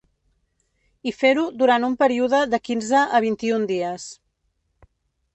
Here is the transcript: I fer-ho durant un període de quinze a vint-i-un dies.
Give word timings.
I 1.09 1.11
fer-ho 1.17 1.43
durant 1.59 1.85
un 1.89 1.93
període 2.03 2.39
de 2.53 2.59
quinze 2.69 3.01
a 3.19 3.19
vint-i-un 3.27 3.67
dies. 3.73 4.07